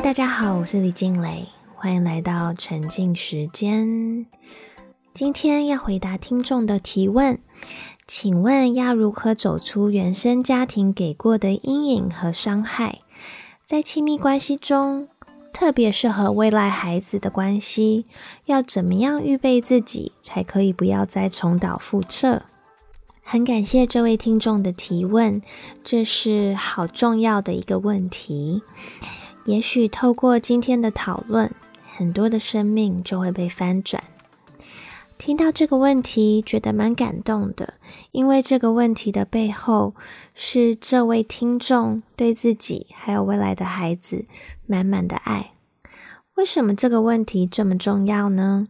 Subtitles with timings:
[0.00, 4.26] 大家好，我是李静蕾，欢迎来到沉浸时间。
[5.12, 7.40] 今天要回答听众的提问，
[8.06, 13.00] 请问要如何走出原生家庭给过的阴影和伤害？
[13.66, 15.08] 在亲密关系中，
[15.52, 18.06] 特别是和未来孩子的关系，
[18.46, 22.42] 要怎么样预备自己，才可以不要再重蹈覆辙？
[23.22, 25.42] 很感谢这位听众的提问，
[25.84, 28.62] 这是好重要的一个问题。
[29.48, 31.50] 也许透过今天的讨论，
[31.96, 34.04] 很多的生命就会被翻转。
[35.16, 37.72] 听到这个问题，觉得蛮感动的，
[38.10, 39.94] 因为这个问题的背后
[40.34, 44.26] 是这位听众对自己还有未来的孩子
[44.66, 45.54] 满满的爱。
[46.34, 48.68] 为什么这个问题这么重要呢？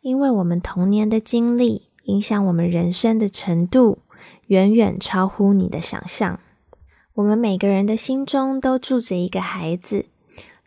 [0.00, 1.88] 因为我们童年的经历。
[2.04, 3.98] 影响我们人生的程度，
[4.46, 6.40] 远远超乎你的想象。
[7.18, 10.06] 我们每个人的心中都住着一个孩子，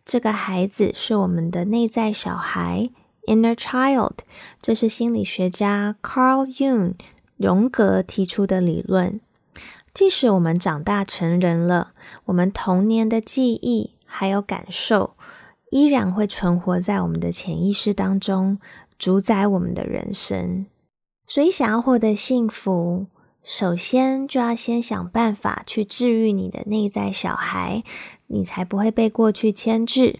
[0.04, 2.90] 这个孩子是我们的内在小孩
[3.26, 4.16] （inner child）。
[4.62, 6.96] 这是心理学家 Carl Jung
[7.38, 9.22] 荣格提出的理论。
[9.94, 11.94] 即使我们长大成人了，
[12.26, 15.16] 我们童年的记忆还有感受，
[15.70, 18.60] 依然会存活在我们的潜意识当中，
[19.00, 20.66] 主宰我们的人生。
[21.26, 23.06] 所以，想要获得幸福，
[23.44, 27.84] 首先就要先想办法去治愈你的内在小孩，
[28.28, 30.20] 你才不会被过去牵制。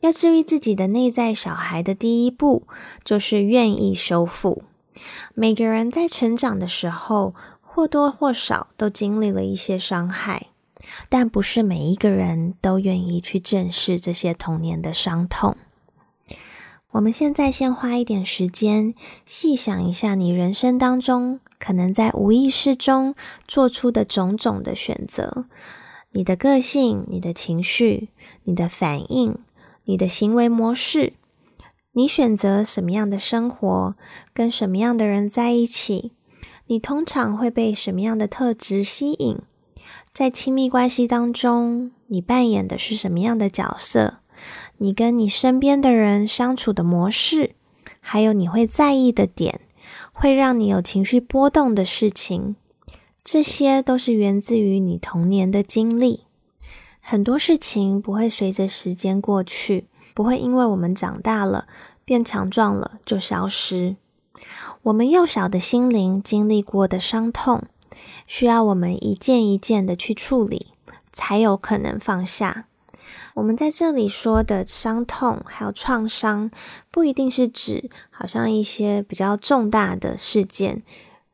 [0.00, 2.66] 要治愈自己的内在小孩的第一步，
[3.04, 4.62] 就是愿意修复。
[5.34, 10.48] 每个人在成长的时候，或多或少都经历了一些伤害，
[11.08, 15.56] 但不是每一个人都愿意去正视这些童年的伤痛。
[16.92, 23.14] 我们现在先花一点时间，细想一下你人生当中可能在无意识中
[23.46, 25.44] 做出的种种的选择，
[26.12, 28.08] 你的个性、你的情绪、
[28.42, 29.38] 你的反应、
[29.84, 31.12] 你的行为模式，
[31.92, 33.94] 你选择什么样的生活，
[34.32, 36.12] 跟什么样的人在一起，
[36.66, 39.38] 你通常会被什么样的特质吸引，
[40.12, 44.18] 在亲密关系当中，你扮演的是什么样的角色？
[44.78, 47.54] 你跟你身边的人相处的模式，
[48.00, 49.60] 还有你会在意的点，
[50.20, 52.54] 会让你有情绪波动的事情，
[53.24, 56.24] 这些都是源自于你童年的经历。
[57.00, 61.66] 很多事情不会随着时间过去，不会因为我们长大了
[62.04, 63.96] 变强壮了就消失。
[64.82, 67.62] 我们幼小的心灵经历过的伤痛，
[68.26, 70.74] 需要我们一件一件的去处理，
[71.10, 72.66] 才有可能放下。
[73.34, 76.50] 我们在这里说的伤痛还有创伤，
[76.90, 80.82] 不一定是指好像一些比较重大的事件，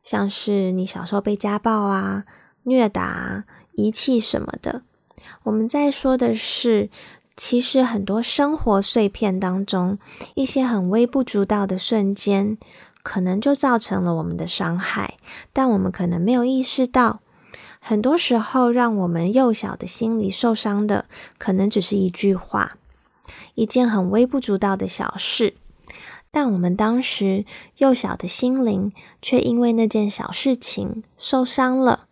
[0.03, 2.25] 像是你小时候被家暴啊、
[2.63, 4.83] 虐打、遗弃什么的。
[5.43, 6.89] 我们在说的是，
[7.35, 9.97] 其实很多生活碎片当中，
[10.35, 12.57] 一些很微不足道的瞬间，
[13.01, 15.17] 可能就造成了我们的伤害，
[15.51, 17.21] 但我们可能没有意识到。
[17.89, 21.05] 很多时候，让我们幼小的心灵受伤的，
[21.37, 22.75] 可能只是一句话，
[23.55, 25.53] 一件很微不足道的小事，
[26.29, 27.45] 但我们当时
[27.77, 32.07] 幼小的心灵，却因为那件小事情受伤了。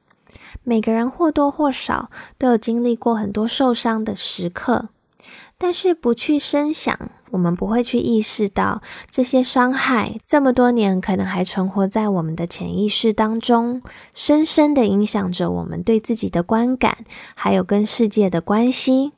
[0.63, 4.88] 每个人或多或少都有经历过很多受伤的时刻，
[5.58, 6.98] 但是不去深想。
[7.32, 13.82] 我们不会去意识到这些伤害，这么多年可能还存活在我们的潜意识当中，
[14.14, 17.00] 深深的影响着我们对自己的观感，
[17.34, 19.12] 还有跟世界的关系。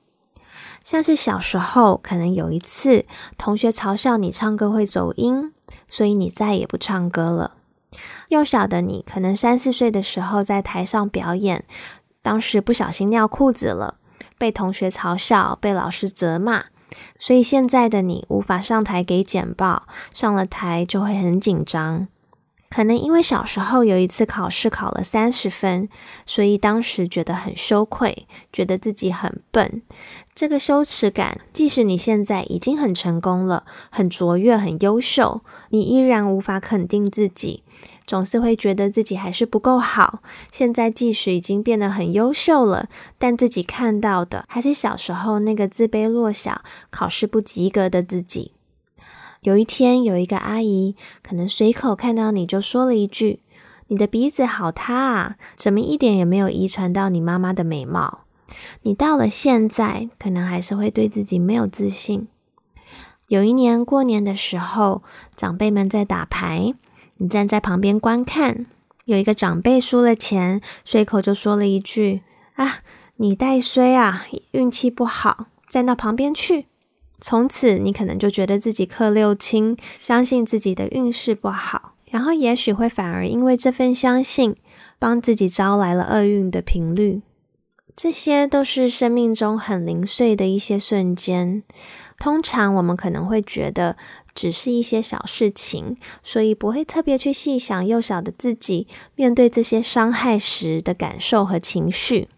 [0.84, 3.06] 像是小时候，可能有一次
[3.38, 5.54] 同学嘲笑你唱歌会走音，
[5.88, 7.58] 所以你再也不唱歌了。
[8.30, 11.66] 幼小的你，可能三四岁的时候在台上表演，
[12.24, 13.98] 当时不小心尿裤子了，
[14.38, 16.66] 被同学嘲笑，被老师责骂。
[17.20, 22.08] 所以现在的你无法上台给简报，上了台就会很紧张。
[22.70, 25.88] 可能因为小时候有一次考试考了三十分，
[26.26, 29.82] 所以当时觉得很羞愧，觉得自己很笨。
[30.36, 37.64] 这个羞耻感，即使你现在已经很成功了，很卓越，很优秀，你依然无法肯定自己。
[38.08, 40.24] 总是会觉得自己还是不够好。
[40.52, 42.88] 现在即使已经变得很优秀了，
[43.20, 48.54] 但自己看到的还是小时候那个自卑弱小、考试不及格的自己。
[49.42, 53.42] 有一天，有一个阿姨可能随口看到你就说了一句
[53.88, 58.22] ：“你的鼻子好塌啊，怎么一点也没有遗传到你妈妈的美貌？”
[58.84, 62.28] 你到了现在，可能还是会对自己没有自信。
[63.28, 65.04] 有一年过年的时候，
[65.36, 66.74] 长辈们在打牌。
[67.18, 68.66] 你站在旁边观看，
[69.06, 72.22] 有一个长辈输了钱，随口就说了一句
[72.56, 72.80] ：“啊，
[73.18, 76.68] 你带衰啊，运气不好。”站到旁边去。
[77.20, 84.56] 从此，你可能就觉得自己克六亲，相信自己的运势不好，然后也许会反而因为这份相信，
[84.98, 87.22] 帮自己招来了厄运的频率。
[87.96, 91.64] 这些都是生命中很零碎的一些瞬间。
[92.20, 93.98] 通常我们可能会觉得
[94.38, 98.86] 只是一些小事情，所以不会特别去细想幼小的自己
[99.16, 102.30] 面对这些伤害时的感受和情绪。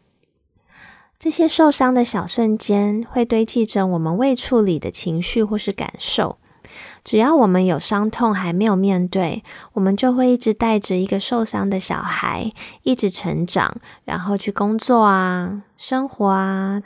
[1.19, 6.37] 这些受伤的小瞬间会堆积着我们未处理的情绪或是感受。
[7.03, 9.43] 只要我们有伤痛还没有面对，
[9.73, 12.53] 我们就会一直带着一个受伤的小孩
[12.83, 13.75] 一直成长，
[14.05, 16.81] 然后去工作啊、生活啊、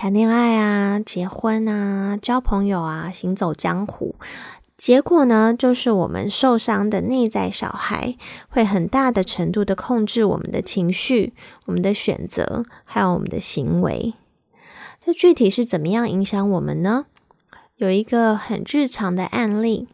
[0.00, 4.14] 谈恋爱啊、结婚啊、交朋友啊、行走江湖。
[4.76, 8.16] 结果呢，就是我们受伤的内在小孩
[8.48, 11.34] 会很大的程度的控制我们的情绪、
[11.64, 14.14] 我们的选择，还有我们的行为。
[15.00, 17.06] 这具体是怎么样影响我们呢？
[17.74, 19.88] 有一个很日常的案例，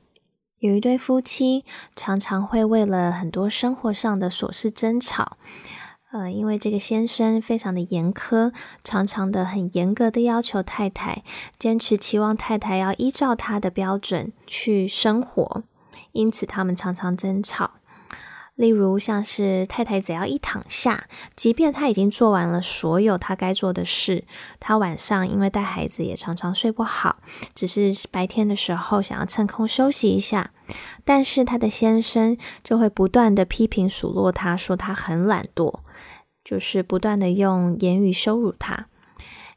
[0.58, 1.64] 有一对夫妻
[1.96, 5.38] 常常会为了很多生活上的琐事争吵。
[6.14, 8.52] 呃，因为这个先生非常的严苛，
[8.84, 11.25] 常常的很严格的要求太太，
[11.58, 15.64] 坚持期望太太要依照他的标准去生活，
[16.12, 17.72] 因此他们常常争吵。
[18.55, 24.22] 例如，像是太太只要一躺下，即便他已经做完了所有他该做的事，
[24.60, 27.17] 他晚上因为带孩子也常常睡不好，
[27.56, 30.52] 只是白天的时候想要趁空休息一下，
[31.05, 35.81] 但是他的先生就会不断的批评数落他，说他很懒惰。
[36.44, 38.88] 就是不断的用言语羞辱他，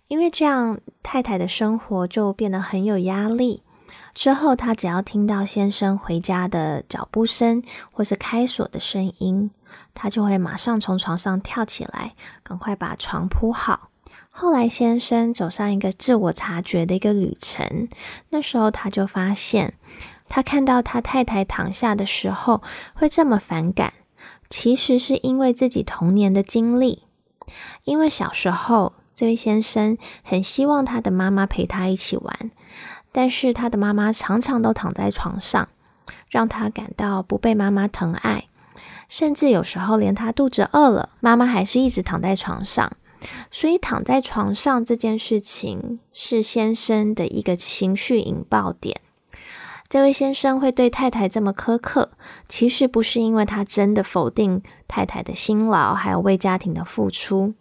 [0.07, 3.63] 因为这样太太的生活就变得很有压力。
[4.13, 7.61] 之后，他只要听到先生回家的脚步声
[7.91, 9.51] 或是开锁的声音，
[9.93, 13.89] 他就会马上从床上跳起来，赶快把床铺好。
[14.31, 17.87] 后来，先生走上一个自我察觉的一个旅程，
[18.29, 19.75] 那时候他就发现，
[20.27, 22.63] 他看到他太太躺下的时候
[22.93, 23.93] 会这么反感。
[24.49, 27.03] 其实是因为自己童年的经历，
[27.83, 32.51] 因为小时候这位先生很希望他的妈妈陪他一起玩，
[33.11, 35.67] 但是他的妈妈常常都躺在床上，
[36.29, 38.47] 让他感到不被妈妈疼爱，
[39.09, 42.91] 甚至有时候连他肚子饿了，妈妈还是一直躺在床上，
[43.49, 49.01] 所以躺在床上这件事情是先生的一个情绪引爆点。
[49.89, 52.11] 这位先生会对太太这么苛刻，
[52.49, 57.53] 其实不是因为他真的否定太太的辛劳，还有为家庭的付出，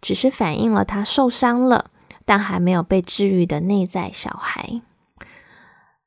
[0.00, 1.90] 只是反映了他受伤了，
[2.24, 4.80] 但还没有被治愈的内在小孩。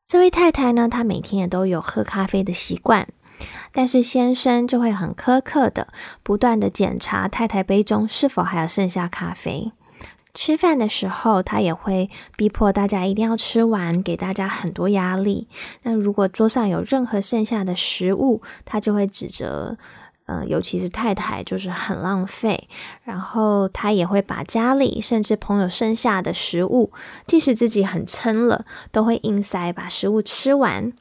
[0.05, 3.07] 这位太太呢，她每天也都有喝咖啡的习惯，
[3.71, 5.87] 但是先生就会很苛刻的，
[6.21, 9.71] 不断的检查太太杯中是否还有剩下咖啡。
[10.33, 15.47] 吃饭的时候，他也会逼迫大家一定要吃完，给大家很多压力。
[15.83, 19.77] 那如果桌上有任何剩下的食物，他就会指责，
[20.25, 22.69] 嗯，尤其是太太，就是很浪费。
[23.03, 26.91] 然后他也会把家里甚至朋友剩下的食物，
[27.25, 30.93] 即使自己很撑了，都会硬塞把食物吃完。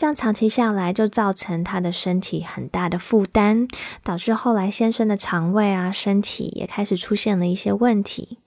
[0.00, 3.68] 这样长期下来，就造成他的身体很大的负担，
[4.02, 8.38] 导致后来先生的肠胃啊、身体也开始出现了一些问题。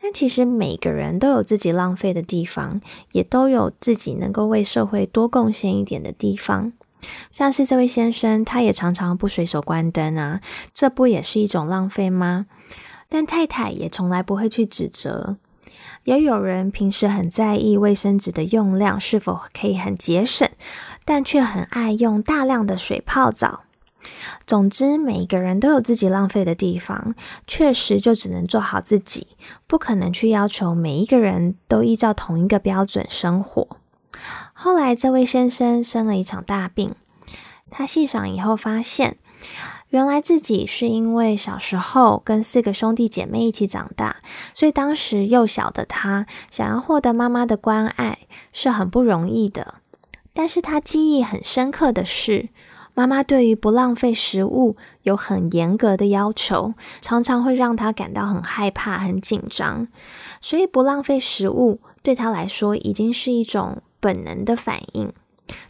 [0.00, 6.72] 但其实每个人都有自己浪费的地方，也都有自己能够为社会多贡献一点的地方。
[7.32, 10.40] 像是这位先生，他也常常不随手关灯啊，
[10.72, 12.46] 这不也是一种浪费吗？
[13.08, 15.38] 但太太也从来不会去指责。
[16.04, 20.48] 也有人平时很在意卫生纸的用量是否可以很节省，
[21.04, 23.64] 但却很爱用大量的水泡澡。
[24.44, 27.14] 总之，每一个人都有自己浪费的地方，
[27.46, 29.28] 确实就只能做好自己，
[29.68, 33.76] 不可能去要求每一个人都依照同一个标准生活。
[34.52, 36.94] 后来，这位先生生了一场大病，
[37.70, 39.18] 他细想以后发现。
[39.92, 44.22] 原来自己是因为小时候跟四个兄弟姐妹一起长大，
[44.54, 48.20] 所以当时幼小的他想要获得妈妈的关爱
[48.54, 49.74] 是很不容易的。
[50.32, 52.48] 但是他记忆很深刻的是，
[52.94, 56.72] 妈妈对于不浪费食物有很严格的要求，
[57.02, 59.88] 常常会让他感到很害怕、很紧张。
[60.40, 65.12] 所以不浪费食物对他来说已经是一种本能的反应，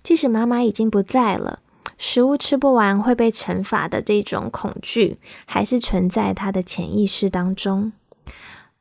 [0.04, 1.58] 即使妈妈已经不在了。
[2.04, 7.92] 食物吃不完会被惩罚的这种恐惧，还是存在他的潜意识当中。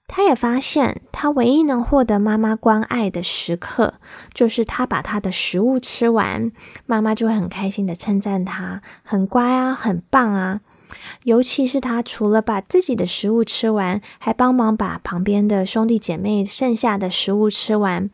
[0.07, 3.99] 他也发现，他唯一能获得妈妈关爱的时刻，
[4.33, 6.51] 就是他把他的食物吃完，
[6.87, 10.61] 妈妈就会很开心的称赞他，很乖啊，很棒啊。
[11.23, 18.09] 尤其是他除了把自己的食物吃完，还帮忙把旁边的兄弟姐妹剩下的食物吃完，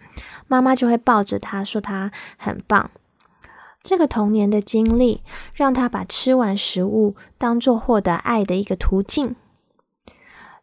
[0.48, 2.92] 妈妈就会抱着他说他很棒。
[3.88, 5.22] 这个童年的经历，
[5.54, 9.38] 让他把吃完食物当做获得爱的一个途径。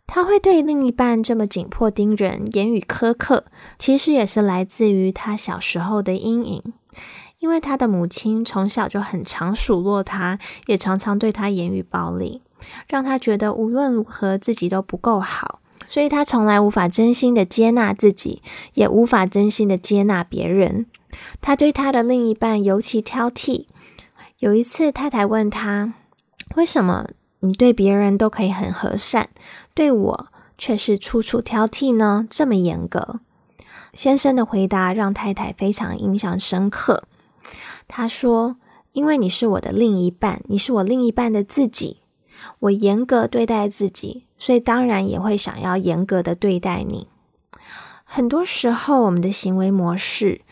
[0.07, 3.47] 他会对另一半这么紧迫盯人、言语苛刻，
[3.79, 6.63] 其实也是来自于他小时候的阴影。
[7.39, 12.43] 因为他的母亲从小就很常数落他，也常常对他言语暴力，
[12.87, 18.43] 让他觉得无论如何自己都不够好，所以他从来无法真心的接纳自己，
[18.75, 20.85] 也无法真心的接纳别人。
[21.41, 23.67] 他对他的另一半尤其挑剔。
[24.39, 25.95] 有一次，太太问他
[26.57, 27.09] ：“为什么
[27.41, 29.29] 你对别人都可以很和善，
[29.75, 30.27] 对我
[30.59, 32.27] 却是处处挑剔呢？
[32.29, 33.21] 这么严格？”
[33.95, 37.05] 先生的回答让太太非常印象深刻。
[37.87, 38.57] 他说
[38.93, 42.01] ：“因为你是我的另一半，你是我另一半的自己，
[42.59, 47.07] 我严格对待自己，所以当然也会想要严格的对待你。
[48.05, 50.43] 很多时候，我们的行为模式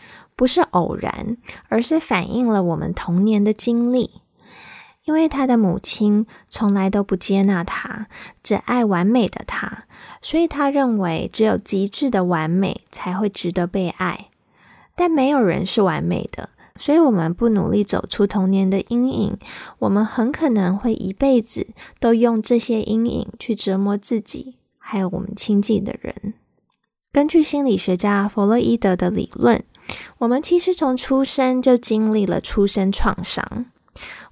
[0.43, 1.37] 不是偶然，
[1.69, 4.11] 而是反映了我们童年的经历。
[5.05, 8.07] 因为他的母亲从来都不接纳他，
[8.43, 9.85] 只爱完美的他，
[10.21, 14.31] 所以他认为只有极致的完美才会值得被爱。
[14.95, 19.37] 但没有人是完美的。”所以，我们不努力走出童年的阴影，
[19.79, 21.67] 我们很可能会一辈子
[22.01, 26.33] 都用这些阴影去折磨自己，还有我们亲近的人。
[27.13, 29.63] 根据心理学家弗洛伊德的理论，
[30.19, 33.65] 我们其实从出生就经历了出生创伤。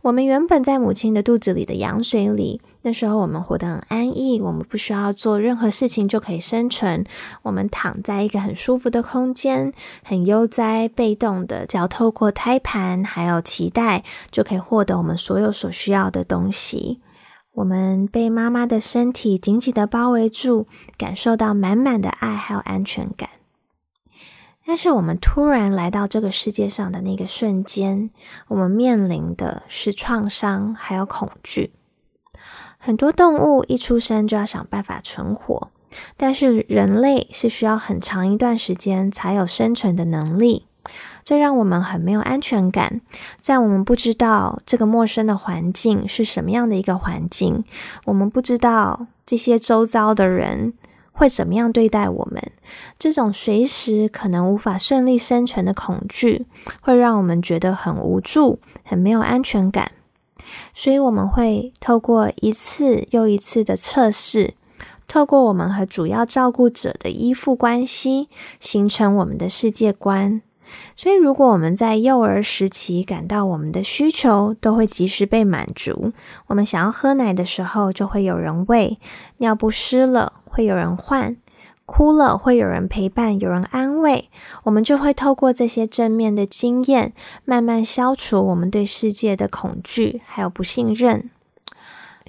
[0.02, 7.06] 我们原本在母亲的肚子里的羊水里，那时候我们活得很安逸，我们不需要做任何事情就可以生存。
[7.44, 9.72] 我们躺在一个很舒服的空间，
[10.04, 17.00] 很悠哉、被动的，只要透过胎盘还有脐带，就可以获得我们所有所需要的东西。
[17.54, 20.66] 我们被妈妈的身体紧紧的包围住，
[20.98, 23.30] 感受到满满的爱还有安全感。
[24.66, 28.10] 但是我们突然来到这个世界上的那个瞬间，
[28.48, 31.74] 我们面临的是创伤，还有恐惧。
[32.78, 35.70] 很多动物一出生就要想办法存活，
[36.16, 40.68] 但是人类是需要很长一段时间才有生存的能力，
[41.24, 43.02] 这让我们很没有安全感。
[43.40, 47.64] 在我们不知道这个陌生的环境是什么样的一个环境，
[48.06, 50.74] 我们不知道这些周遭的人。
[51.12, 52.42] 会怎么样对待我们？
[52.98, 56.46] 这种随时可能无法顺利生存的恐惧，
[56.82, 59.92] 会让我们觉得很无助、很没有安全感。
[60.74, 64.56] 所以，我们会透过一次又一次的测试，
[65.08, 68.28] 透过我们和主要照顾者的依附关系，
[68.60, 70.42] 形成我们的世界观。
[70.96, 76.14] 所以，如果我们在幼儿时期感到我们的需求都会及时被满足，
[76.48, 78.98] 我们想要喝奶的时候就会有人喂，
[79.38, 81.38] 尿不湿了会有人换，
[81.86, 84.30] 哭了会有人陪伴、有人安慰，
[84.64, 87.14] 我们就会透过这些正面的经验，
[87.46, 91.30] 慢慢消除我们对世界的恐惧还有不信任。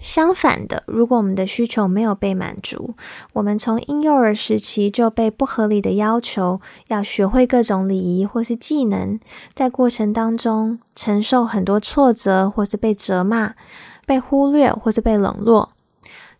[0.01, 2.95] 相反的，如果我们的需求没有被满足，
[3.35, 9.21] 我们从婴幼儿时期就被不合理的要求要学会各种礼仪或是技能，
[9.55, 13.55] 在过程当中承受很多挫折，或是被责骂、
[14.05, 15.71] 被忽略或是被冷落，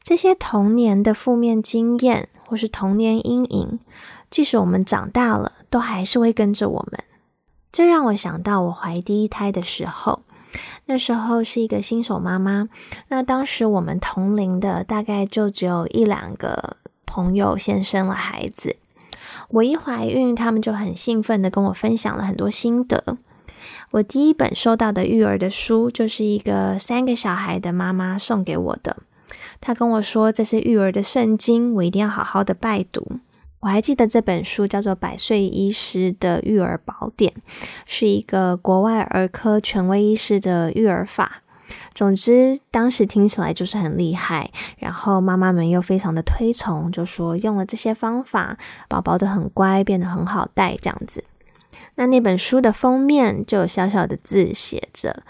[0.03, 3.79] 这些童年的负面经验或是童年阴影，
[4.31, 7.05] 即使我们长大了，都还是会跟着我们。
[7.71, 10.21] 这让我想到我怀第一胎的时候。
[10.85, 12.69] 那时候是一个新手妈妈，
[13.09, 18.77] 那当时我们同龄的大概就只有一两个朋友先生了孩子。
[19.49, 23.17] 我一怀孕，他们就很兴奋的跟我分享了很多心得。
[23.93, 28.99] 我第一本收到的育儿的书，就是一个三个小孩的妈妈送给我的。
[29.63, 33.21] 他跟我说这是育儿的圣经，我一定要好好的拜读。
[33.61, 37.33] 我还记得这本书叫做《百岁医师的育儿宝典》，
[37.87, 41.43] 是一个国外儿科权威医师的育儿法。
[41.95, 51.23] 总之，当时听起来就是很厉害，然后妈妈们又非常的推崇，就说用了这些方法，宝宝都很乖，变得很好带这样子。
[51.95, 55.23] 那那本书的封面就有小小的字写着：“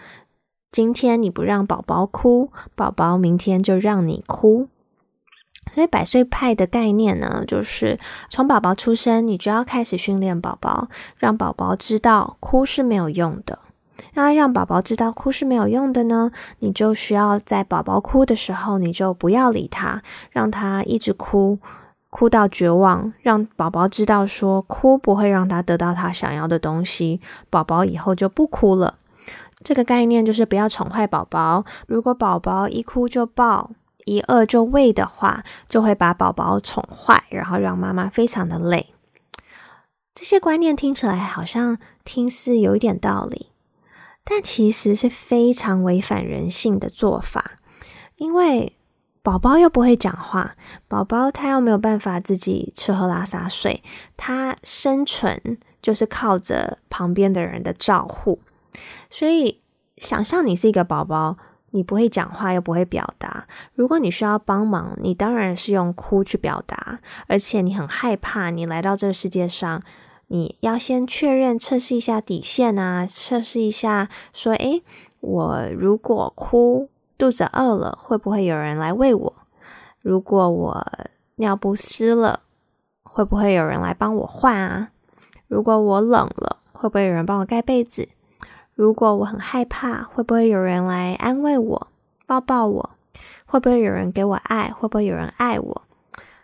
[0.72, 4.66] 今天你不让宝宝哭，宝宝明天就让你哭。”
[5.70, 7.98] 所以百岁派的概念呢，就是
[8.28, 13.58] 从宝宝出生，你就要开始训练宝宝，让宝宝知道哭是没有用的。
[14.14, 21.58] 那让宝宝知道哭是没有用的呢，你就需要在宝宝哭的时候，你就不要理他，让他一直哭，
[22.10, 28.98] 哭到绝望，让宝宝知道说哭不会让他得到他想要的东西，宝宝以后就不哭了。
[29.64, 31.64] 这个概念就是不要宠坏宝宝。
[31.86, 33.70] 如果宝宝一哭就抱，
[34.04, 38.94] 一饿就喂的话，就会把宝宝宠坏，然后让妈妈非常的累。
[40.14, 43.50] 这些观念听起来好像听似有一点道理，
[44.24, 47.52] 但其实是非常违反人性的做法。
[48.16, 48.76] 因为
[49.22, 53.82] 宝宝又不会讲话，宝宝他又没有办法自己吃喝拉撒睡，
[54.16, 58.40] 他生存就是靠着旁边的人的照护。
[59.10, 59.60] 所以，
[59.96, 61.36] 想象你是一个宝宝，
[61.70, 69.82] 你不会讲话又不会表达，如果你需要帮忙，你当然是用哭去表达，而且你很害怕，你来到这个世界上。
[70.28, 74.82] 你要先确认测试一下底线啊，测试一下说，诶，
[75.20, 76.88] 我如果哭，
[77.18, 79.34] 肚子饿了，会不会有人来喂我？
[80.00, 80.86] 如果我
[81.34, 82.40] 尿不湿了，
[83.02, 84.92] 会不会有人来帮我换啊？
[85.48, 88.08] 如果我冷了，会不会有人帮我盖被子？
[88.74, 91.88] 如果我很害怕，会不会有人来安慰我、
[92.26, 92.90] 抱抱我？
[93.44, 94.70] 会不会有人给我爱？
[94.70, 95.82] 会不会有人爱我？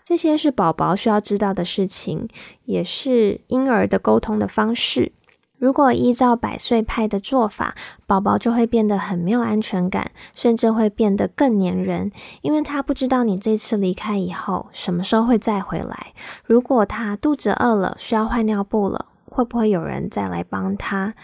[0.03, 2.29] 这些是宝宝需要知道的事情，
[2.65, 5.13] 也是婴儿的沟通的方式。
[5.59, 7.75] 如果依照百岁派的做法，
[8.07, 16.13] 宝宝就会变得很没有安全感，甚至会变得更粘人，因为他不知道你这次离开以后什么时候会再回来。
[16.45, 21.15] 如果他肚子饿了，需要换尿布了，会不会有人再来帮他？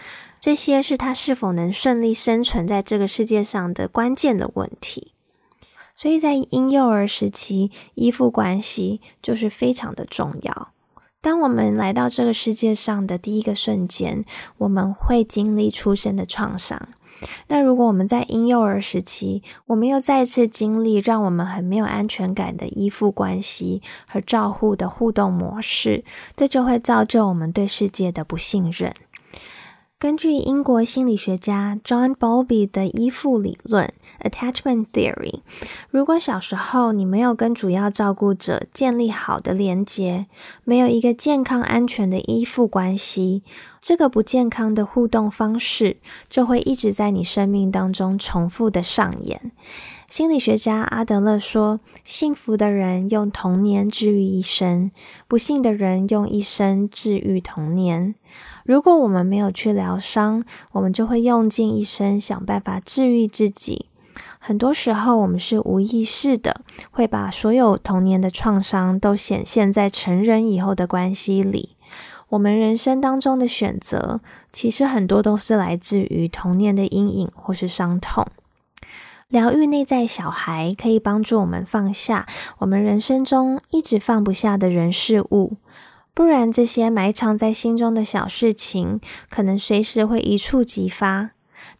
[0.45, 5.11] 这些是他是否能顺利生存在这个世界上的关键的问题。
[5.95, 10.71] 所以在婴幼儿时期，依附关系就是非常的重要。
[11.19, 14.23] 当我们来到这个世界上的第一个瞬间，
[14.59, 16.89] 我们会经历出生的创伤。
[17.47, 28.93] 那如果我们在婴幼儿时期，我们又再次经历让我们很没有安全感的依附关系和照护的互动模式，这就会造就我们对世界的不信任。
[30.05, 35.39] 根据英国心理学家 John Bowlby 的依附理论 （Attachment Theory），
[35.89, 40.27] 如果小时候你没有跟主要照顾者建立好的连接，
[40.63, 43.41] 没有一个健康安全的依附关系，
[43.81, 45.97] 这个不健康的互动方式
[46.29, 49.51] 就会一直在你生命当中重复的上演。
[50.07, 54.91] 心理学家阿德勒说：“幸福的人用童年治愈一生，
[55.27, 58.15] 不幸的人用一生治愈童年。”
[58.63, 63.87] 如果我们没有去疗伤，我们就会用尽一生想办法治愈自己。
[64.39, 71.75] 很多时候，我们是无意识的，会把所有童年的创伤都显现在成人以后的关系里。
[72.29, 78.25] 我们人生当中的选择，其实很多都是来自于童年的阴影或是伤痛。
[79.27, 82.27] 疗愈内在小孩，可以帮助我们放下
[82.59, 85.57] 我们人生中一直放不下的人事物。
[86.13, 91.31] 不然，这些埋藏在心中的小事情，可能随时会一触即发。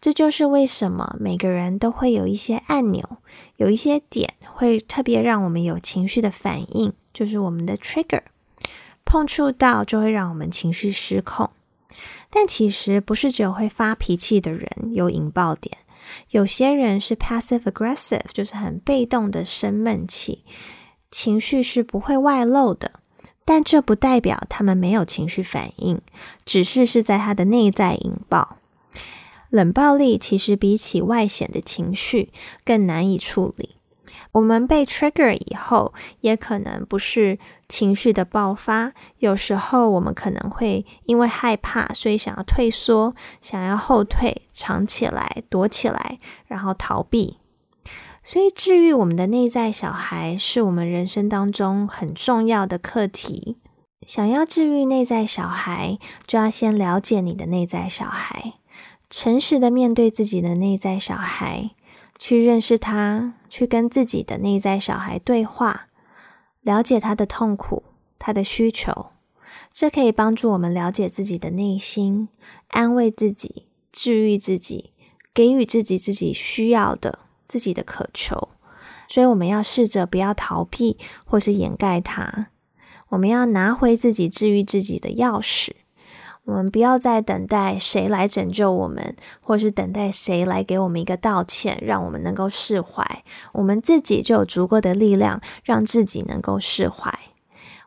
[0.02, 3.18] 这就是为什么每个人都会有一些按钮，
[3.58, 8.24] 有一些点会特别让我们有情绪的反应，就是我们的 trigger，
[9.06, 11.52] 碰触到就会让我们情绪失控。
[12.32, 15.78] 但其实不是只有会发脾气的人有引爆点，
[16.30, 20.44] 有些人是 passive aggressive，就是很被动的生闷气，
[21.12, 23.00] 情绪是不会外露的。
[23.48, 26.02] 但这不代表他们没有情绪反应，
[26.46, 28.58] 只是是在他的内在引爆。
[29.52, 32.32] 冷暴力其实比起外显的情绪
[32.66, 33.75] 更难以处理。
[34.36, 46.18] 我们被 trigger 以后，也可能不是情绪的爆发，有时候我们可能会因为害怕，所以想要退缩，想要后退，藏起来，躲起来，
[46.48, 47.38] 然后逃避。
[48.22, 53.58] 所以，治愈我们的内在小孩是我们人生当中很重要的课题。
[54.06, 58.56] 想要治愈内在小孩，就要先了解你的内在小孩，
[59.10, 61.72] 诚实的面对自己的内在小孩，
[62.20, 65.88] 去认识他，去跟自己的内在小孩对话，
[66.60, 67.84] 了解他的痛苦、
[68.20, 69.12] 他的需求。
[69.72, 72.28] 这可以帮助我们了解自己的内心，
[72.72, 74.92] 安慰自己，治愈自己，
[75.34, 77.20] 给予自己自己需要的。
[77.48, 78.50] 自己的渴求，
[79.08, 82.48] 所以我们要试着不要逃避或是掩盖它。
[83.10, 85.72] 我们要拿回自己治愈自己的钥匙。
[86.46, 93.24] 我们不要再等待谁来拯救我们，或是等待谁来给我们一个道歉，让我们能够释怀。
[93.54, 97.12] 我们自己就有足够的力量，让自己能够释怀。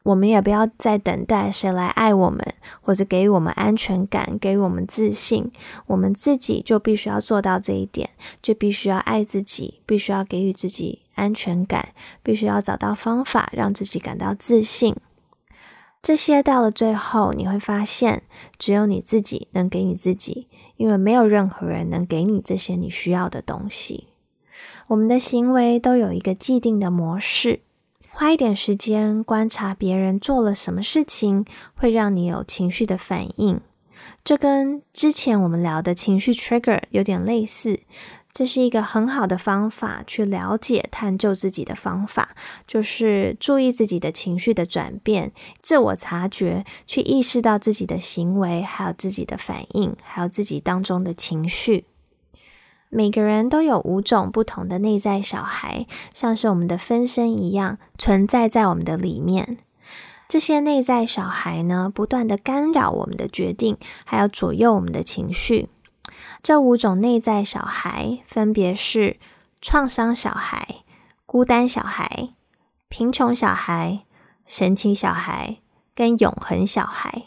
[0.04, 2.40] 我们也不要再等待谁来爱我们，
[2.80, 5.52] 或者给予我们安全感，给予我们自信。
[5.86, 11.90] 我们自己就必须要做到这一点，就必须要爱自己，必须要给予自己安全感，
[12.22, 14.96] 必须要找到方法让自己感到自信。
[16.00, 18.22] 这些到了最后，你会发现，
[18.58, 24.08] 只有你自己能给你自己因为没有任何人能给你这些你需要的东西。
[24.88, 27.60] 我们的行为都有一个既定的模式。
[28.10, 33.60] 花一点时间观察别人做了什么事情，会让你有情绪的反应。
[34.24, 37.80] 这跟之前我们聊的情绪 trigger 有点类似。
[38.38, 42.36] 这是一个很好的方法，去了解、探究自己的方法，
[42.68, 51.86] 就是注意自己的情绪的转变，自我察觉，去意识到自己的行为，还有自己的反应，还有自己当中的情绪。
[52.90, 59.56] 每个人都有五种不同的内在小孩，像是我们的分身一样存在在我们的里面。
[60.28, 65.70] 这些内在小孩呢，不断的干扰我们的决定，还要左右我们的情绪。
[66.42, 69.18] 这五种内在小孩分别是
[69.60, 70.82] 创伤小孩、
[71.26, 72.30] 孤单小孩、
[72.88, 74.04] 贫穷小孩、
[74.46, 75.58] 神奇小孩
[75.94, 77.24] 跟永恒小孩。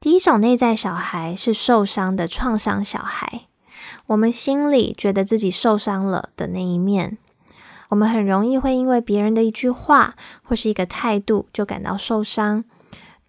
[0.00, 3.42] 第一种内在小孩是受伤的创伤小孩。
[4.06, 7.18] 我们心里觉得自己受伤了的那一面，
[7.90, 12.64] 我们很容易会因为别人的一句话或是一个态度就感到受伤，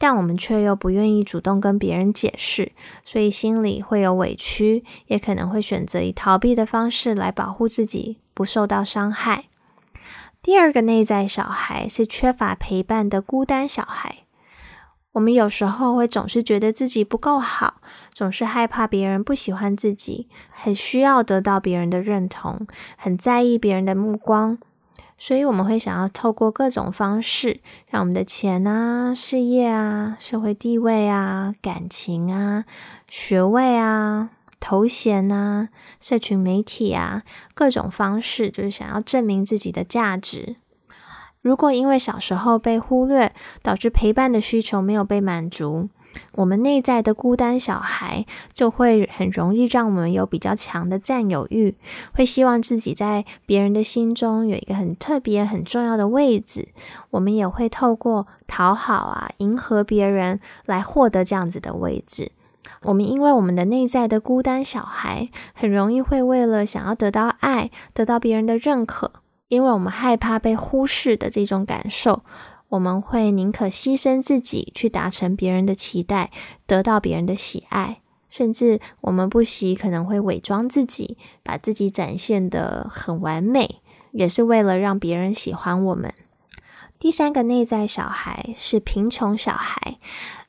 [0.02, 2.72] 但我们却又不愿意主动跟别人解释，
[3.06, 9.44] 所以心里会有委屈，也可能会选择以逃避的方式来保护自己不受到伤害。
[10.42, 14.24] 第二个内在小孩是缺乏陪伴的孤单小孩。
[15.12, 22.66] 我们有时候会总是觉得自己不够好，总是害怕别人不喜欢自己，很需要得到别人的认同，
[22.98, 24.58] 很在意别人的目光，
[25.24, 32.66] 所以我们会想要透过各种方式，让我们的钱啊、事业啊、社会地位啊、感情啊、
[33.08, 37.22] 学位啊、头衔啊、社群媒体啊，
[37.54, 40.56] 各种方式，就是想要证明自己的价值。
[41.44, 43.32] 如果因为小时候被忽略，
[43.62, 45.90] 导致陪伴的需求没有被满足，
[46.34, 51.76] 我们内在的孤单小孩就会很容易让我们有比较强的占有欲，
[52.14, 56.70] 会希望自己在别人的心中有一个很特别、很重要的位置。
[57.12, 62.32] 我们也会透过讨好啊、迎合别人来获得这样子的位置。
[62.84, 69.12] 我们因为我们的内在的孤单小孩，很容易会为了想要得到爱、得到别人的认可。
[69.50, 72.24] 因为我们害怕被忽视的这种感受，
[72.72, 76.32] 我们会宁可牺牲自己去达成别人的期待，
[76.66, 83.82] 得到别人的喜爱，甚至我们不惜可能会伪装自己，把自己展现的很完美，
[84.12, 86.14] 也是为了让别人喜欢我们。
[86.98, 89.98] 第三个内在小孩是贫穷小孩，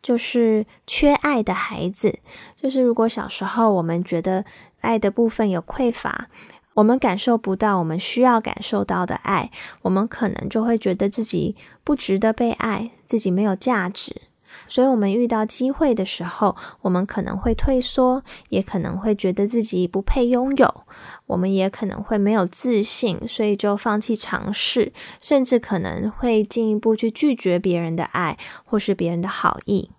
[0.00, 2.20] 就是缺爱的孩子，
[2.54, 4.44] 就是如果小时候我们觉得
[4.80, 6.28] 爱的部分有匮乏。
[6.74, 9.50] 我们感受不到我们需要感受到的爱，
[9.82, 14.22] 我们可能就会觉得自己不值得被爱，自己没有价值。
[14.68, 20.84] 所以，我们遇到机会的时候，我们可能会退缩，也可能会觉得自己不配拥有。
[21.26, 29.90] 我们也可能会没有自信，所以就放弃尝试，甚至可能会进一步去拒绝别人的爱或是别人的好意。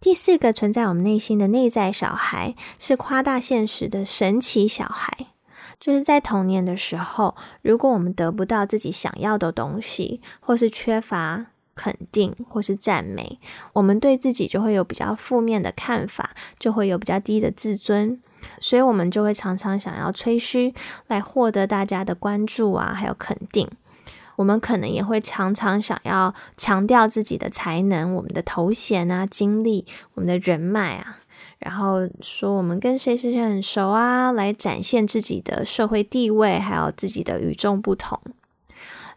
[0.00, 5.33] 第四个存在我们内心的内在小孩，是夸大现实的神奇小孩。
[5.78, 13.38] 就是在童年的时候，如果我们得不到自己想要的东西，或是缺乏肯定或是赞美，
[13.74, 18.20] 我们对自己就会有比较负面的看法，就会有比较低的自尊，
[18.58, 20.72] 所以我们就会常常想要吹嘘
[21.08, 23.68] 来获得大家的关注啊，还有肯定。
[24.36, 31.18] 我们可能也会常常想要强调自己的才能、我们的头衔啊、经历、我们的人脉啊。
[31.64, 38.20] 然后说我们跟谁谁谁很熟啊，来展现自己的社会地位，还有自己的与众不同。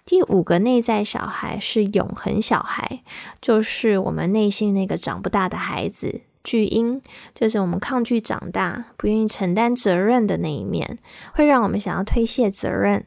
[0.06, 3.02] 第五个内在小孩是永恒小孩，
[3.42, 7.02] 就是我们内心那个长不大的孩子，巨婴，
[7.36, 11.00] 就是我们抗拒长大、不愿意承担责任的那一面，
[11.34, 13.06] 会让我们想要推卸责任。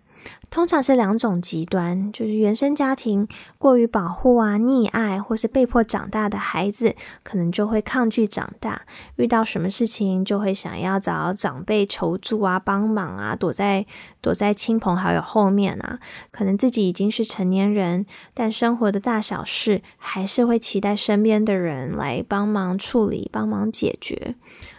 [0.51, 8.83] 通常是两种极端，就是原生家庭过于保护啊、溺爱，或是被迫长大的孩子，可能就会抗拒长大，
[9.15, 13.87] 遇到什么事情就会想要找长辈求助啊、帮忙啊，躲在
[14.21, 16.01] 躲在亲朋好友后面啊。
[16.33, 24.35] 可能自己已经是成年人，但生活的大小事还是会期待身边的人来帮忙处理、帮忙解决，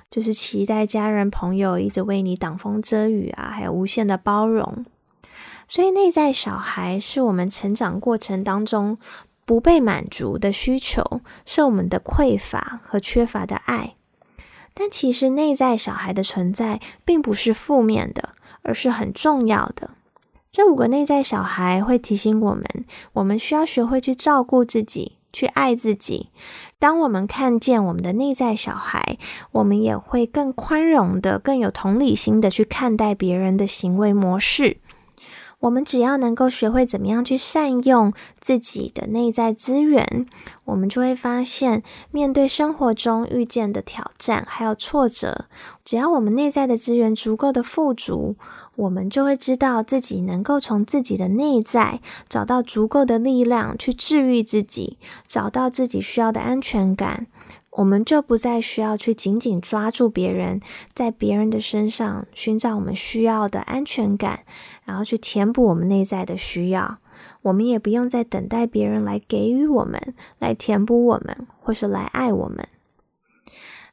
[0.10, 4.86] 就是期待家人朋友一直为你挡风遮雨啊，还有无限的包容。
[5.74, 8.98] 所以，内在小孩是我们成长过程当中
[9.46, 13.96] 不被满足的需求，是我们的匮乏和缺乏的爱。
[14.74, 18.32] 但其实，内在小孩的存在并不是负面的，
[18.64, 19.92] 而是很重要的。
[20.52, 22.66] 这五个内在小孩会提醒我们，
[23.14, 26.32] 我们需要学会去照顾自己，去爱自己，
[26.80, 29.18] 当我们看见我们的内在小孩，
[29.54, 34.76] 我们也会更宽容的、更有同理心的去看待别人的行为模式。
[35.62, 40.26] 我们只要能够学会怎么样去善用自己的内在资源，
[40.66, 45.46] 我们就会发现，面对生活中遇见的挑战还有挫折，
[45.86, 48.36] 只要我们内在的资源足够的富足。
[48.78, 54.98] 我们就会知道自己能够从自己的内在找到足够的力量去治愈自己，
[55.28, 57.28] 找到自己需要的安全感。
[57.72, 60.60] 我们就不再需要去紧紧抓住别人，
[60.94, 64.44] 在别人的身上寻找我们需要的安全感，
[64.84, 67.00] 然后去填补我们内在的需要。
[67.44, 72.68] 我们也不用再等待别人来给予我们，来填补我们，或是来爱我们。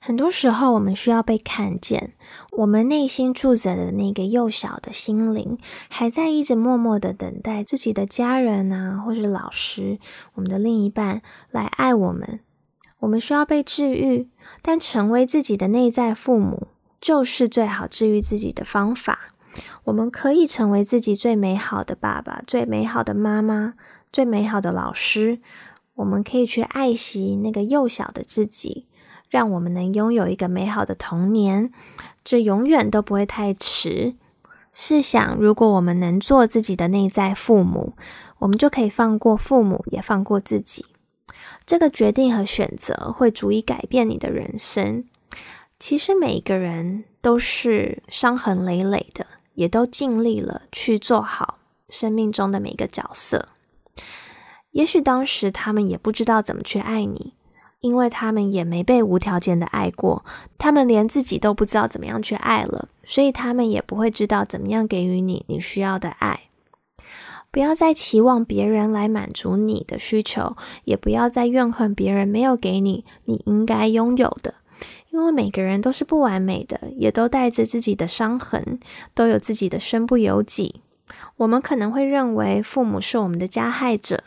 [0.01, 2.13] 很多时候，我们需要被看见。
[2.53, 9.99] 我们内心住着的那个幼小的心灵，还在一直默默的等待自己的家人啊，或是老师、
[10.35, 12.41] 我们的另一半来爱我们。
[13.01, 14.29] 我们需要被治愈，
[14.63, 16.69] 但成为自己的内在父母，
[17.01, 19.35] 就是最好治愈自己的方法。
[19.85, 23.75] 我们可以成为自己最美好的爸爸、最美好的妈妈、
[24.13, 25.41] 最美好的老师。
[25.95, 28.87] 我们可以去爱惜那个幼小的自己。
[29.31, 31.71] 让我们能拥有一个美好的童年，
[32.25, 34.15] 这永远都不会太迟。
[34.73, 37.93] 试想，如果我们能做自己的内在父母，
[38.39, 40.87] 我们就可以放过父母，也放过自己。
[41.69, 45.05] 这个决定和选择会足以改变你的人生。
[45.79, 51.59] 其实每一个人都是伤痕累累的，也都尽力了去做好
[51.91, 53.51] 生命中的每个角色。
[54.71, 57.35] 也许当时他们也不知道怎么去爱你。
[57.81, 60.25] 因为他们也没被无条件的爱过，
[60.59, 66.48] 他们连自己都不知道怎么样去爱了，所以他们也不会知道怎么样给予你你需要的爱。
[67.51, 74.55] 不要再期望别人来满足你的需求，也不要再怨恨别人没有给你你应该拥有的，
[75.11, 78.79] 因为每个人都是不完美的，也都带着自己的伤痕，
[79.15, 80.83] 都有自己的身不由己。
[81.39, 84.25] 我们可能会认为父母是我们的加害者，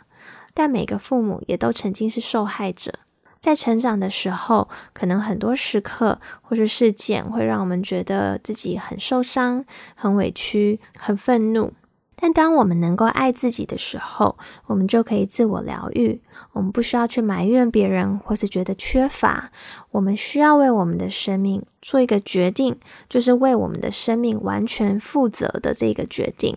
[0.54, 2.92] 但每个父母也都曾经是受害者。
[3.40, 11.74] 在成长的时候，可能很多时刻或是事件会让我们觉得自己很受伤、很委屈、很愤怒。
[12.22, 16.22] 但当我们能够爱自己的时候，我们就可以自我疗愈。
[16.54, 19.52] 我们不需要去埋怨别人，或是觉得缺乏。
[19.90, 22.78] 我们需要为我们的生命做一个决定，
[23.10, 26.56] 就是为我们的生命完全负责的这个决定。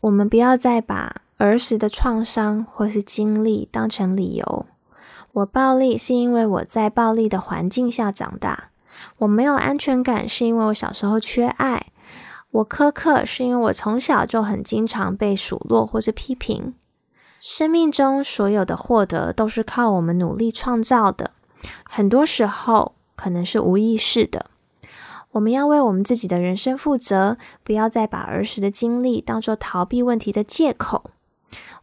[0.00, 4.66] 我们不要再把儿时的创伤或是经历当成理由。
[5.32, 8.70] 我暴力是因为我在暴力的环境下长大，
[9.18, 11.88] 我没有安全感是因为我小时候缺爱，
[12.52, 16.74] 我苛刻是因为我从小就很经常被数落或是批评。
[17.40, 21.32] 生命中所有的获得都是靠我们努力创造的，
[21.84, 24.46] 很多时候可能是无意识的。
[25.32, 31.10] 我们要为我们自己的人生负责，不要再把儿时的经历当做逃避问题的借口。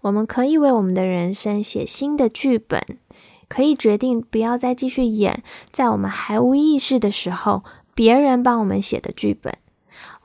[0.02, 3.00] 我们可以为我们的人生写新的剧本。
[3.50, 7.64] 可以决定不要再继续演，在我们还无意识的时候，
[7.96, 9.58] 别人帮我们写的剧本。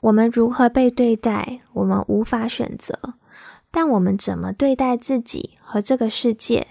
[0.05, 3.15] 我们如何被对待，我们无法选择，
[3.71, 6.67] 但我们怎么对待自己和这个世界，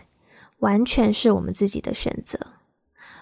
[0.61, 2.39] 完全是我们自己的选择。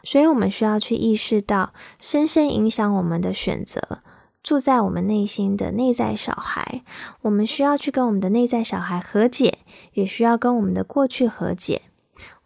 [0.05, 4.01] 所以，我们需要去意识到，深深影响我们的选择，
[4.43, 6.83] 住在我们内心的内在小孩。
[7.23, 9.61] 我们需要去跟我们的内在小孩和解，
[9.95, 11.81] 也需要跟我们的过去和解。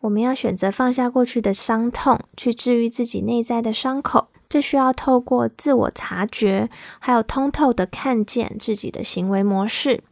[0.02, 4.28] 我们要选择放下过去的伤痛，去治愈自己内在的伤口。
[4.48, 10.02] 这需要透过自我察觉，还有通透的看见自己的行为模式。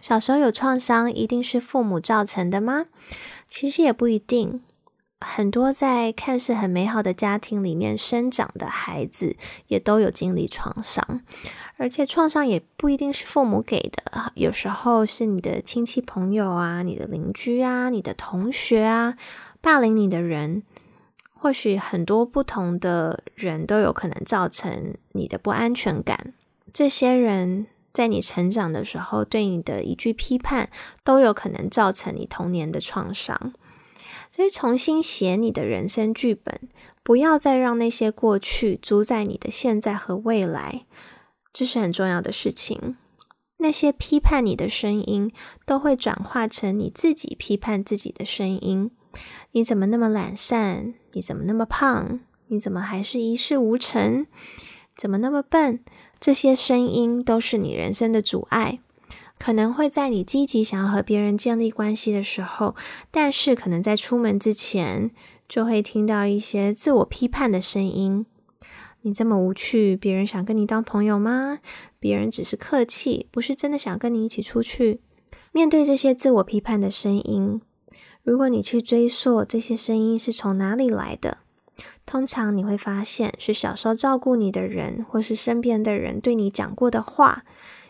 [0.00, 2.86] 小时候有创伤，一定是父母造成的吗？
[3.46, 4.62] 其实也不一定。
[5.18, 9.34] 很多在看似很美好的家庭里面生长的孩子，
[9.68, 11.22] 也都有经历创伤。
[11.78, 19.16] 而且创伤也不一定是父母给的，有时候是你的亲戚朋友啊、你的邻居啊、你的同学啊，
[19.62, 20.62] 霸凌你的人，
[21.38, 26.34] 或许很多不同的人都有可能造成你的不安全感。
[26.72, 30.70] 这些人在你成长的时候对你的一句批判，
[31.04, 33.52] 都有可能造成你童年的创伤。
[34.32, 36.68] 所以，重新写你的人生剧本，
[37.02, 40.84] 不要再让那些过去主宰你的现在和未来。
[41.52, 42.96] 这是很重要的事情。
[43.58, 45.30] 那些批判你的声音，
[45.64, 48.90] 都会转化成你自己批判自己的声音。
[49.52, 50.94] 你怎么那么懒散？
[51.12, 52.20] 你怎么那么胖？
[52.48, 54.26] 你怎么还是一事无成？
[54.96, 55.80] 怎么那么笨？
[56.18, 58.78] 这些声音都是你人生的阻碍，
[59.38, 62.74] 可能会在你积极想要和别人建立关系的时候，
[63.10, 65.10] 但是可能在出门之前
[65.48, 68.24] 就会听到一些自我批判的声音。
[69.02, 71.58] 你这么无趣，别人想跟你当朋友吗？
[72.00, 75.00] 别人只是客气，不是真的想跟你一起出去。
[75.52, 77.60] 面对这些自我批判的声音，
[78.26, 81.38] 如果你去追溯这些声音是从哪里来的，
[82.04, 87.44] 通常你会发现是小时候照顾你的人，或是身边的人对你讲过的话。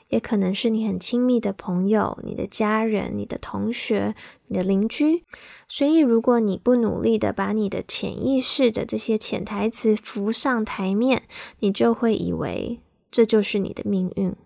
[0.08, 4.14] 也可能是你很亲密的朋友、你的家人、你的同学、
[4.46, 5.24] 你的邻居。
[5.66, 11.22] 所以，如果你不努力的把你的潜意识的这些潜台词浮上台面，
[11.60, 12.78] 你就会以为
[13.10, 14.36] 这就是你的命运。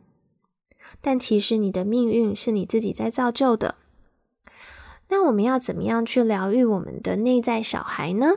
[1.03, 3.75] 但其实，你的命运是你自己在造就的。
[5.11, 8.37] 那我们要怎么样去疗愈我们的内在小孩呢？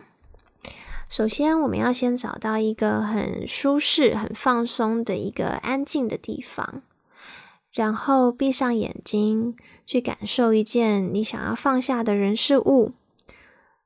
[1.07, 6.81] 首先，我们要先找到一个很舒适、很放松的一个安静的地方。
[7.71, 9.55] 然后闭上眼睛，
[9.85, 12.93] 去感受一件你想要放下的人事物，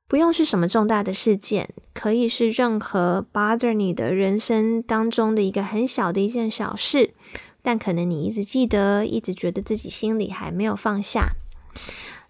[0.07, 7.13] 不用是什么重大的事件，可以是任何 bother 你的人生当中的一个很小的一件小事，
[7.61, 11.33] 但可能你一直记得，一直觉得自己心里还没有放下。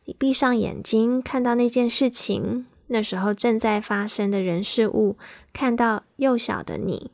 [0.08, 5.18] 你闭上眼睛，看到那件事情，那时候正在发生的人事物，
[5.52, 7.12] 看到幼小的你，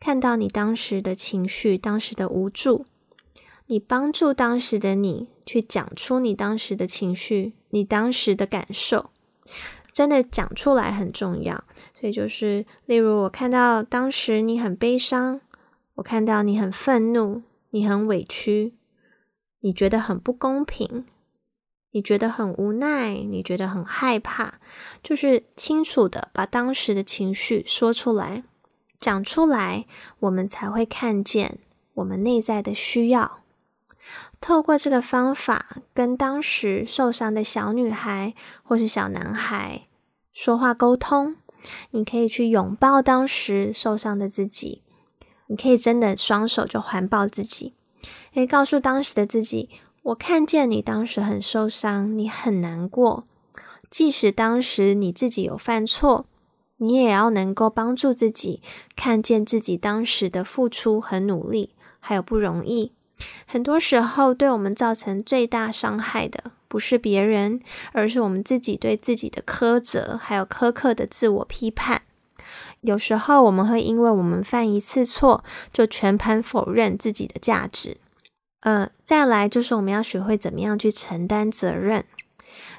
[0.00, 2.84] 看到你当时的情绪，当时的无助。
[3.66, 9.10] 你帮助当时的你去讲出你当时的情绪，你当时的感受，
[9.92, 11.62] 真的讲出来很重要。
[12.00, 15.40] 所以就是，例如我看到当时你很悲伤，
[15.94, 18.74] 我看到你很愤怒，你很委屈，
[19.60, 21.06] 你觉得很不公平，
[21.92, 24.54] 你觉得很无奈，你觉得很害怕，
[25.02, 28.44] 就是清楚的把当时的情绪说出来，
[28.98, 29.86] 讲出来，
[30.20, 31.58] 我们才会看见
[31.94, 33.40] 我们内在的需要。
[34.40, 39.88] 透过这个方法，跟当时受伤的小女孩或是小男孩
[40.32, 41.36] 说话沟通，
[41.90, 44.82] 你可以去拥抱当时受伤的自己，
[45.48, 47.74] 你可以真的双手就环抱自己，
[48.32, 49.68] 可以告诉当时的自己：
[50.02, 53.26] 我看见你当时很受伤，你很难过。
[53.90, 56.26] 即使当时你自己有犯错，
[56.78, 58.62] 你也要能够帮助自己
[58.96, 62.92] 看见自己当时的付出和努力，还有不容易。
[63.46, 67.60] 很多时候，对我们造成最大伤害的不是别人，
[67.92, 72.02] 而是我们自己对自己的苛责，还有苛刻的自我批判。
[72.80, 77.98] 有时候，我们会因为我们犯一次错，就全盘否认自己的价值。
[78.60, 82.04] 呃，再来就是我们要学会怎么样去承担责任。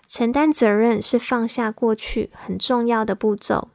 [0.08, 3.70] 承担责任是放下过去很重要的步骤。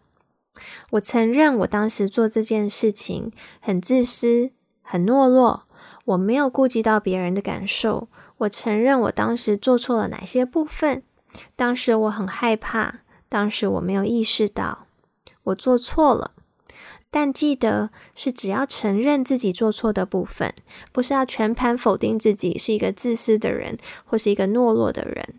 [0.91, 5.65] 我承认我当时做这件事情很自私，很懦弱。
[6.05, 11.03] 我没有顾及到别人的感受，我承认我当时做错了哪些部分。
[11.57, 14.87] 当时我很害怕，当时我没有意识到
[15.45, 16.33] 我做错了。
[17.11, 20.53] 但记得是只要承认自己做错的部分，
[20.93, 25.35] 不是要全盘否定自己是一个自私的人或是一个懦弱的人。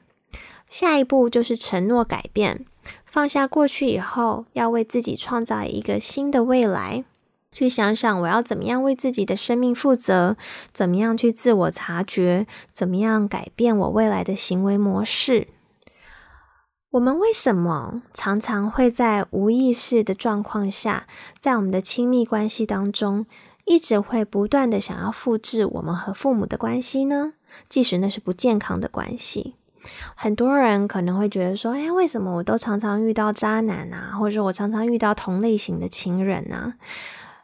[0.70, 2.66] 下一步就是承诺改变，
[3.06, 7.06] 放下过去以后，要为自己创造一个新的未来。
[7.50, 10.36] 去想想我要怎么样为自己的生命负责，
[10.72, 15.48] 怎么样去自我察觉，怎么样改变我未来的行为模式。
[16.98, 21.06] 我们为什么常常会在无意识的状况下，
[21.40, 23.28] 在我们的亲密关系当中，
[23.66, 27.34] 一直会不断的想要复制我们和父母的关系呢？
[27.70, 29.54] 即使那是不健康的关系，
[30.16, 34.18] 很多人可能会觉得说：“哎，为什么我都常常遇到渣男啊？
[34.18, 36.78] 或者我常常遇到同类型的情人啊？”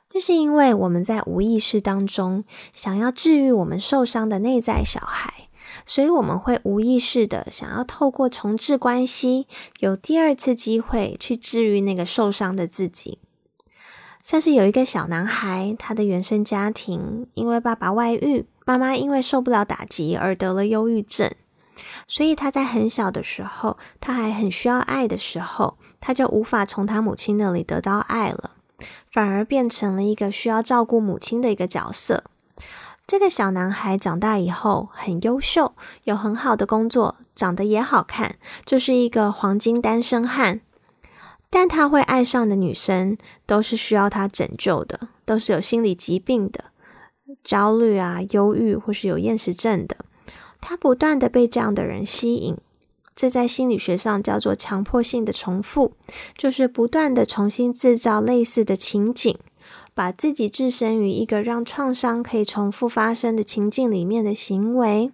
[0.10, 5.48] 就是因为我们在无意识当中想要治愈我们受伤的内在小孩，
[5.86, 9.48] 所以我们会无意识的想要透过重置关系，
[9.80, 13.19] 有第二次机会去治愈那个受伤的自己。
[14.24, 21.30] 像是有一个小男孩，他的原生家庭因为爸爸外遇，妈妈因为受不了打击而得了忧郁症，
[22.08, 28.52] 所以他在很小的时候，他还很需要爱的时候，他就无法从他母亲那里得到爱了。
[29.12, 32.23] 反而变成了一个需要照顾母亲的一个角色。
[33.06, 35.73] 这个小男孩长大以后很优秀，
[36.06, 40.62] 有很好的工作，长得也好看，就是一个黄金单身汉。
[41.49, 46.71] 但他会爱上的女生都是需要他拯救的，都是有心理疾病的，
[47.43, 49.97] 焦虑啊、忧郁或是有厌食症的。
[50.60, 52.58] 他不断的被这样的人吸引。
[53.15, 55.93] 这在心理学上叫做强迫性的重复，
[56.35, 59.37] 就是不断的重新制造类似的情景，
[59.94, 65.12] 把自己置身于一个让创伤可以重复发生的情境里面的行为。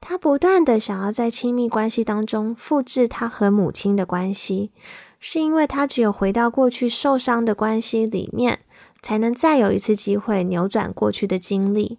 [0.00, 4.70] 他不断的想要在亲密关系当中复制他和母亲的关系，
[5.18, 8.60] 是因为他只有回到过去受伤的关系里面，
[9.00, 11.98] 才能再有一次机会扭转过去的经历。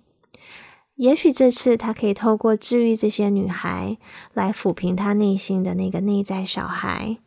[0.98, 3.98] 也许这次他可以透过治愈这些女孩，
[4.34, 7.18] 来抚平他内心的那个内在小孩，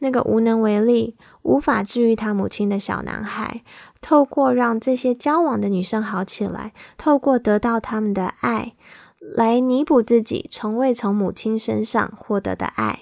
[0.00, 3.62] 那个无能为力、无法治愈他母亲的小男孩。
[4.00, 8.72] 透过让这些交往的女生好起来，透过得到他们的爱，
[9.18, 13.00] 来弥补自己从未从母亲身上获得的爱。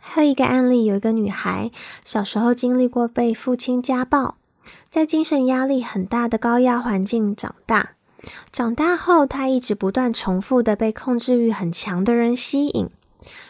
[0.00, 1.70] 还有一个案例，有一个女孩
[2.04, 4.36] 小时候经历过被父亲家暴，
[4.90, 7.92] 在精神压力很大的高压环境长大。
[8.50, 12.88] 长大后，她一直不断重复的被控制欲很强的人吸引，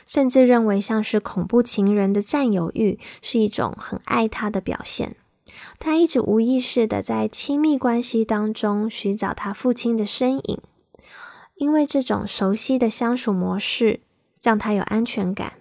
[0.07, 5.17] 甚至认为像是恐怖情人的占有欲是一种很爱他的表现。
[5.79, 10.61] 他一直无意识的在亲密关系当中寻找他父亲的身影，
[11.55, 14.01] 因为这种熟悉的相处模式
[14.43, 15.55] 让他有安全感。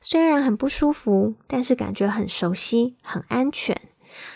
[0.00, 3.76] 虽然很不舒服，但是感觉很熟悉、很安全。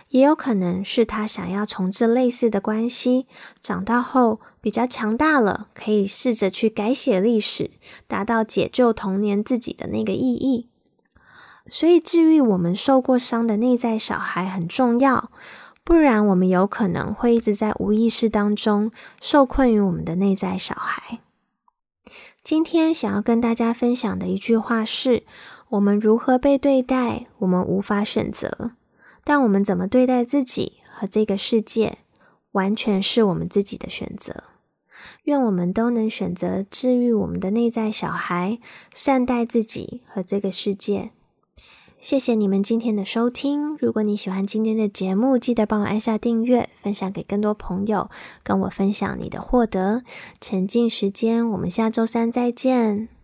[0.08, 3.26] 也有可能是他想要重置类似的关系，
[3.60, 7.70] 长大后比较强大了，可以试着去改写历史，
[8.06, 10.68] 达到解救童年自己的那个意义。
[11.70, 15.30] 所以，治愈我们受过伤的内在小孩很重要，
[15.84, 21.20] 不然我们有可能会一直在无意识当中受困于我们的内在小孩。
[22.42, 25.24] 今天想要跟大家分享的一句话是：
[25.68, 28.70] 我们如何被对待，我们无法选择。
[29.28, 31.98] 但我们怎么对待自己和这个世界，
[32.52, 34.44] 完全是我们自己的选择。
[35.24, 38.58] 愿我们都能选择治愈我们的内在小孩，
[38.90, 41.10] 善待自己和这个世界。
[41.98, 43.76] 谢谢你们今天的收听。
[43.78, 48.08] 如果你喜欢今天的节目，记得帮我按下订阅，分享给更多朋友，
[48.42, 50.04] 跟我分享你的获得。
[50.40, 53.17] 沉浸时间，我们下周三再见。